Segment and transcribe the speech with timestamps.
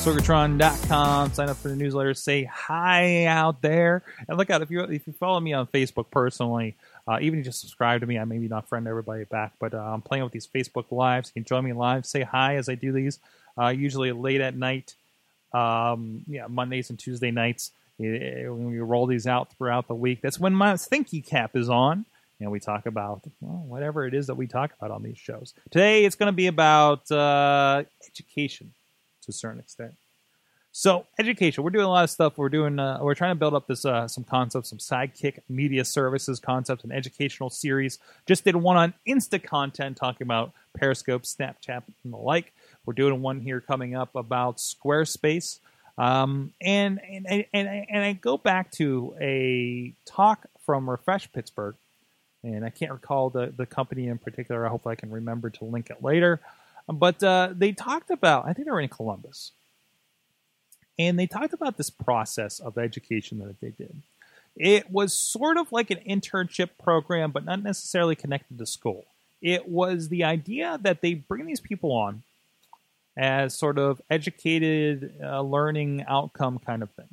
[0.00, 1.34] Sorgatron.com.
[1.34, 2.14] Sign up for the newsletter.
[2.14, 6.10] Say hi out there, and look out if you if you follow me on Facebook
[6.10, 6.74] personally.
[7.06, 9.52] Uh, even if you just subscribe to me, I may maybe not friend everybody back,
[9.60, 11.28] but uh, I'm playing with these Facebook lives.
[11.28, 12.06] You can join me live.
[12.06, 13.18] Say hi as I do these.
[13.60, 14.94] Uh, usually late at night,
[15.52, 17.72] um, yeah, Mondays and Tuesday nights.
[18.02, 21.68] Eh, When we roll these out throughout the week, that's when my thinky cap is
[21.68, 22.06] on
[22.40, 25.52] and we talk about well, whatever it is that we talk about on these shows.
[25.70, 28.72] Today, it's going to be about uh, education
[29.30, 29.94] a certain extent.
[30.72, 31.64] So, education.
[31.64, 32.38] We're doing a lot of stuff.
[32.38, 32.78] We're doing.
[32.78, 36.84] Uh, we're trying to build up this uh, some concepts, some sidekick media services concepts,
[36.84, 37.98] an educational series.
[38.24, 42.52] Just did one on Insta content talking about Periscope, Snapchat, and the like.
[42.86, 45.58] We're doing one here coming up about Squarespace.
[45.98, 51.30] Um, and, and, and, and, I, and I go back to a talk from Refresh
[51.32, 51.74] Pittsburgh
[52.42, 54.64] and I can't recall the, the company in particular.
[54.64, 56.40] I hope I can remember to link it later.
[56.90, 59.52] But uh, they talked about, I think they were in Columbus,
[60.98, 64.02] and they talked about this process of education that they did.
[64.56, 69.06] It was sort of like an internship program, but not necessarily connected to school.
[69.40, 72.22] It was the idea that they bring these people on
[73.16, 77.08] as sort of educated uh, learning outcome kind of thing.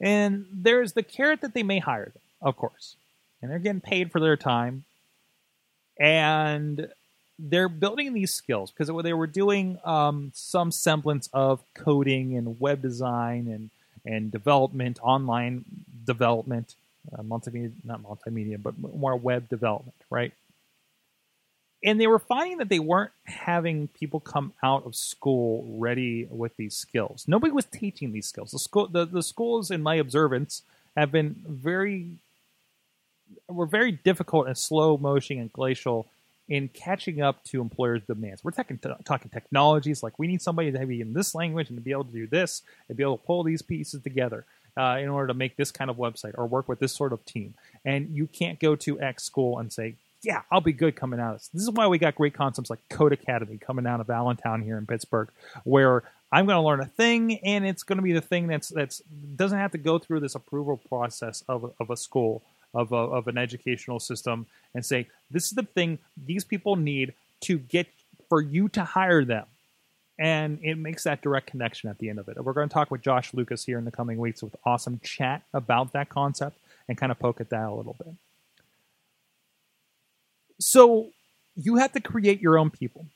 [0.00, 2.96] And there's the carrot that they may hire them, of course
[3.40, 4.84] and they're getting paid for their time
[5.98, 6.88] and
[7.38, 12.82] they're building these skills because they were doing um, some semblance of coding and web
[12.82, 13.70] design and
[14.04, 15.64] and development online
[16.04, 16.74] development
[17.12, 20.32] uh, multimedia not multimedia but more web development right?
[21.84, 26.56] And they were finding that they weren't having people come out of school ready with
[26.56, 27.26] these skills.
[27.28, 28.50] Nobody was teaching these skills.
[28.50, 30.62] The school the, the schools in my observance
[30.96, 32.16] have been very
[33.46, 36.08] were very difficult and slow motion and glacial
[36.48, 38.42] in catching up to employers' demands.
[38.42, 41.82] We're talking, talking technologies like we need somebody to be in this language and to
[41.82, 45.08] be able to do this and be able to pull these pieces together uh, in
[45.08, 47.54] order to make this kind of website or work with this sort of team.
[47.84, 51.34] And you can't go to X school and say, yeah, I'll be good coming out
[51.34, 51.48] of this.
[51.48, 54.78] This is why we got great concepts like Code Academy coming out of Allentown here
[54.78, 55.28] in Pittsburgh,
[55.64, 58.68] where I'm going to learn a thing, and it's going to be the thing that's
[58.68, 59.00] that's
[59.36, 62.42] doesn't have to go through this approval process of of a school
[62.74, 67.14] of, a, of an educational system and say this is the thing these people need
[67.42, 67.86] to get
[68.28, 69.46] for you to hire them.
[70.18, 72.42] And it makes that direct connection at the end of it.
[72.42, 75.42] We're going to talk with josh lucas here in the coming weeks with awesome chat
[75.54, 76.58] about that concept
[76.88, 78.14] and kind of poke at that a little bit.
[80.60, 81.10] So
[81.54, 83.06] you have to create your own people.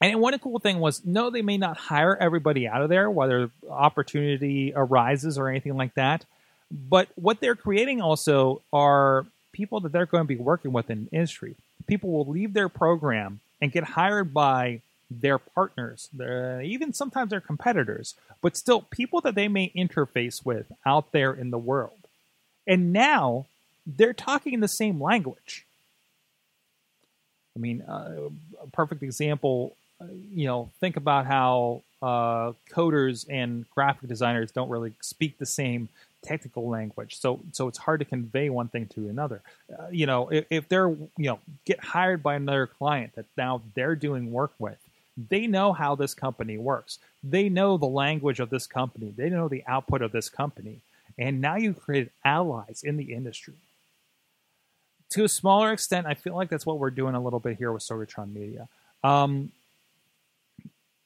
[0.00, 3.50] And one cool thing was no they may not hire everybody out of there whether
[3.70, 6.26] opportunity arises or anything like that
[6.70, 11.04] but what they're creating also are people that they're going to be working with in
[11.06, 11.54] the industry.
[11.86, 17.40] People will leave their program and get hired by their partners, their, even sometimes their
[17.40, 21.98] competitors, but still people that they may interface with out there in the world.
[22.66, 23.46] And now
[23.86, 25.64] they're talking in the same language.
[27.56, 33.68] I mean, uh, a perfect example, uh, you know, think about how uh, coders and
[33.70, 35.88] graphic designers don't really speak the same
[36.24, 37.18] technical language.
[37.20, 39.42] So so it's hard to convey one thing to another.
[39.70, 43.62] Uh, you know, if, if they're you know get hired by another client that now
[43.74, 44.78] they're doing work with,
[45.16, 46.98] they know how this company works.
[47.22, 49.12] They know the language of this company.
[49.16, 50.80] They know the output of this company.
[51.16, 53.54] And now you create allies in the industry.
[55.10, 57.70] To a smaller extent, I feel like that's what we're doing a little bit here
[57.70, 58.68] with Sorgatron Media.
[59.04, 59.52] Um,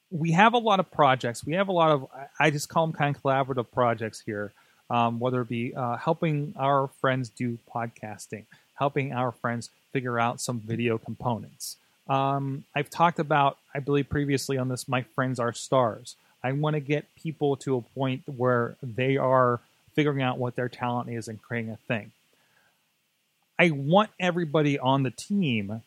[0.09, 1.45] we have a lot of projects.
[1.45, 2.07] We have a lot of,
[2.39, 4.51] I just call them kind of collaborative projects here
[4.89, 8.45] um, whether it be uh, helping our friends do podcasting,
[8.75, 11.77] helping our friends figure out some video components.
[12.07, 16.15] Um, I've talked about, I believe previously on this, my friends are stars.
[16.43, 19.59] I want to get people to a point where they are
[19.93, 22.11] figuring out what their talent is and creating a thing.
[23.59, 25.81] I want everybody on the team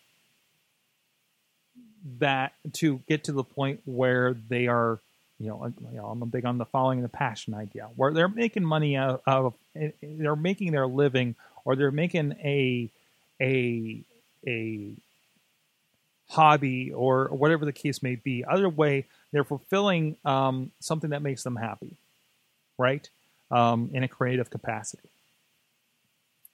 [2.19, 4.98] that to get to the point where they are
[5.43, 8.29] you know, you know, I'm a big on the following the passion idea, where they're
[8.29, 9.55] making money out of,
[10.00, 11.35] they're making their living,
[11.65, 12.89] or they're making a
[13.41, 14.05] a
[14.47, 14.93] a
[16.29, 18.44] hobby or whatever the case may be.
[18.44, 21.97] Either way, they're fulfilling um, something that makes them happy,
[22.79, 23.09] right?
[23.50, 25.09] Um, in a creative capacity.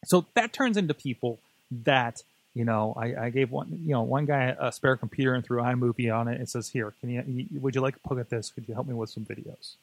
[0.06, 1.38] So that turns into people
[1.84, 2.22] that
[2.54, 2.94] you know.
[2.96, 6.28] I, I, gave one, you know, one guy a spare computer and threw iMovie on
[6.28, 6.40] it.
[6.40, 7.46] It says, "Here, can you?
[7.60, 8.50] Would you like to look at this?
[8.50, 9.74] Could you help me with some videos?"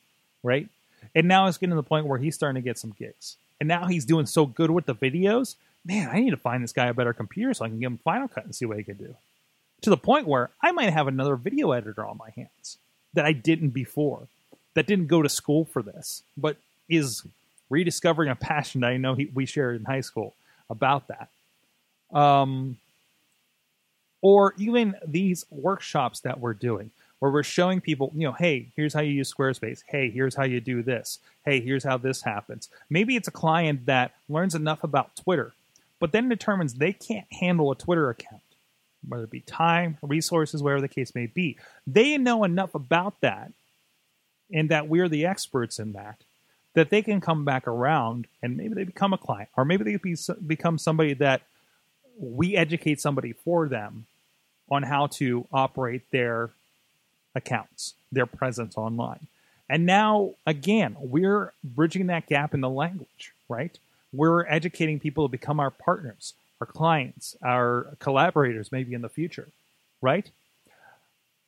[0.44, 0.68] Right?
[1.14, 3.38] And now it's getting to the point where he's starting to get some gigs.
[3.60, 5.56] And now he's doing so good with the videos.
[5.86, 8.00] Man, I need to find this guy a better computer so I can give him
[8.00, 9.16] Final Cut and see what he can do
[9.86, 12.80] to the point where I might have another video editor on my hands
[13.14, 14.28] that I didn't before,
[14.74, 16.58] that didn't go to school for this, but
[16.90, 17.24] is
[17.70, 20.34] rediscovering a passion that I know he, we shared in high school
[20.72, 21.30] about that.
[22.16, 22.78] Um,
[24.22, 26.90] or even these workshops that we're doing
[27.20, 29.84] where we're showing people, you know, hey, here's how you use Squarespace.
[29.88, 31.20] Hey, here's how you do this.
[31.46, 32.70] Hey, here's how this happens.
[32.90, 35.54] Maybe it's a client that learns enough about Twitter,
[36.00, 38.42] but then determines they can't handle a Twitter account
[39.08, 41.58] whether it be time, resources, whatever the case may be.
[41.86, 43.52] They know enough about that
[44.52, 46.24] and that we're the experts in that
[46.74, 49.96] that they can come back around and maybe they become a client or maybe they
[49.96, 50.16] be,
[50.46, 51.42] become somebody that
[52.20, 54.06] we educate somebody for them
[54.70, 56.50] on how to operate their
[57.36, 59.28] accounts, their presence online.
[59.70, 63.78] And now, again, we're bridging that gap in the language, right?
[64.14, 69.48] We're educating people to become our partners our clients, our collaborators, maybe in the future,
[70.02, 70.30] right?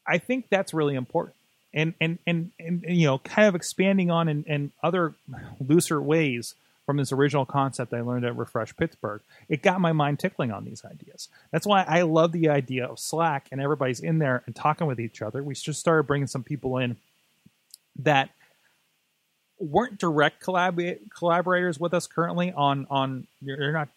[0.05, 1.35] I think that's really important.
[1.73, 5.13] And, and, and, and, you know, kind of expanding on in, in other
[5.59, 6.55] looser ways
[6.87, 9.19] from this original concept I learned at Refresh Pittsburgh,
[9.49, 11.27] it got my mind tickling on these ideas.
[11.51, 14.97] That's why I love the idea of Slack and everybody's in there and talking with
[14.97, 15.43] each other.
[15.43, 16.95] We just started bringing some people in
[17.99, 18.29] that
[19.59, 23.89] weren't direct collab- collaborators with us currently on on they're not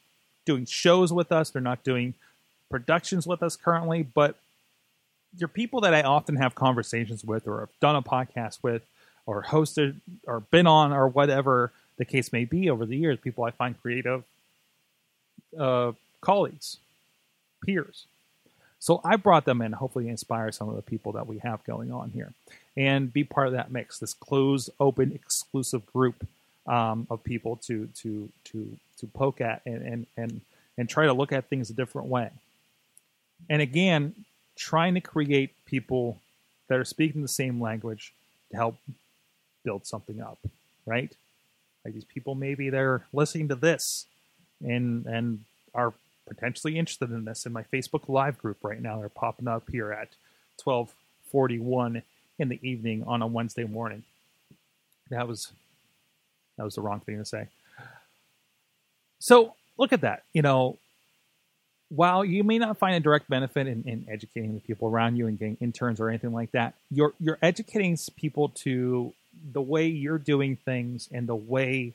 [0.44, 1.50] doing shows with us.
[1.50, 2.14] They're not doing
[2.70, 4.34] productions with us currently, but
[5.32, 8.82] they're people that I often have conversations with or have done a podcast with
[9.26, 11.70] or hosted or been on or whatever
[12.00, 13.18] the case may be over the years.
[13.20, 14.24] People I find creative
[15.58, 15.92] uh,
[16.22, 16.78] colleagues,
[17.62, 18.06] peers.
[18.78, 21.92] So I brought them in, hopefully inspire some of the people that we have going
[21.92, 22.32] on here
[22.74, 26.26] and be part of that mix, this closed, open, exclusive group
[26.66, 30.40] um, of people to to to to poke at and, and and
[30.78, 32.30] and try to look at things a different way.
[33.50, 34.14] And again,
[34.56, 36.18] trying to create people
[36.68, 38.14] that are speaking the same language
[38.52, 38.76] to help
[39.64, 40.38] build something up,
[40.86, 41.14] right?
[41.84, 44.06] Like these people maybe they're listening to this
[44.62, 45.44] and and
[45.74, 45.94] are
[46.28, 48.98] potentially interested in this in my Facebook live group right now.
[48.98, 50.08] They're popping up here at
[50.62, 52.02] 1241
[52.38, 54.04] in the evening on a Wednesday morning.
[55.10, 55.52] That was
[56.56, 57.48] that was the wrong thing to say.
[59.18, 60.24] So look at that.
[60.32, 60.78] You know,
[61.88, 65.26] while you may not find a direct benefit in, in, educating the people around you
[65.26, 69.12] and getting interns or anything like that, you're you're educating people to
[69.52, 71.92] the way you're doing things and the way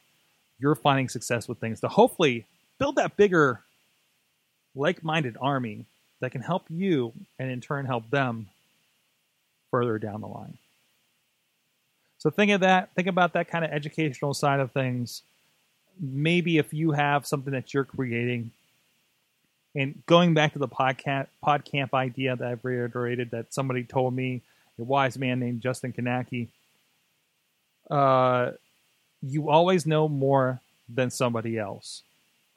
[0.59, 2.45] you're finding success with things to hopefully
[2.77, 3.62] build that bigger
[4.75, 5.86] like-minded army
[6.19, 8.47] that can help you and in turn help them
[9.71, 10.57] further down the line.
[12.18, 12.89] So think of that.
[12.95, 15.21] Think about that kind of educational side of things.
[16.00, 18.52] Maybe if you have something that you're creating,
[19.75, 24.42] and going back to the podcast PodCamp idea that I've reiterated that somebody told me,
[24.80, 26.47] a wise man named Justin Kownacki,
[27.89, 28.51] uh,
[29.21, 32.04] you always know more than somebody else,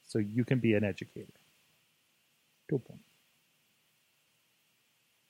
[0.08, 1.26] so you can be an educator.
[2.68, 3.00] Good point.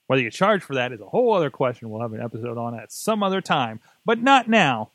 [0.08, 1.90] Whether you charge for that is a whole other question.
[1.90, 4.88] We'll have an episode on at some other time, but not now.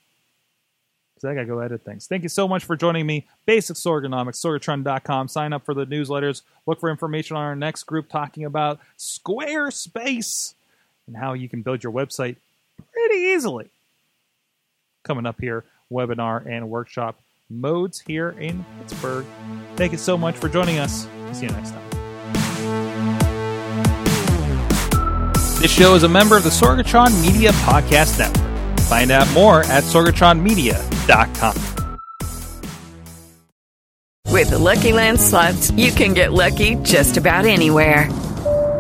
[1.14, 2.08] Because I got to go edit things.
[2.08, 3.28] Thank you so much for joining me.
[3.46, 5.28] Basic Sorganomics, sorgatron.com.
[5.28, 6.42] Sign up for the newsletters.
[6.66, 10.56] Look for information on our next group talking about Squarespace
[11.06, 12.38] and how you can build your website
[12.92, 13.70] pretty easily.
[15.04, 17.20] Coming up here, webinar and workshop
[17.50, 19.26] modes here in Pittsburgh.
[19.76, 21.08] Thank you so much for joining us.
[21.34, 21.90] See you next time.
[25.60, 28.80] This show is a member of the Sorgatron Media Podcast Network.
[28.82, 31.56] Find out more at sorgatronmedia.com.
[34.30, 38.10] With the Lucky Land slots, you can get lucky just about anywhere.